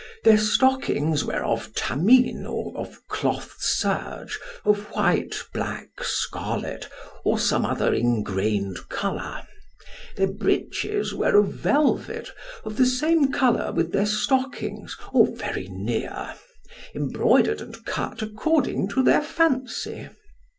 [0.23, 6.89] Their stockings were of tamine or of cloth serge, of white, black, scarlet,
[7.23, 9.45] or some other ingrained colour.
[10.17, 12.31] Their breeches were of velvet,
[12.65, 16.33] of the same colour with their stockings, or very near,
[16.95, 20.09] embroidered and cut according to their fancy.